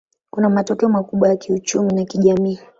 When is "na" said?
1.93-2.05